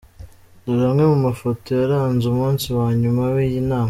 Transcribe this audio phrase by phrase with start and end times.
[0.63, 3.79] Dore amwe mu mafoto yaranze umunsi wa nyuma w’iyi nama:.